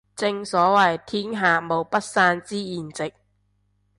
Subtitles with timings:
[0.15, 3.13] 正所謂天下無不散之筵席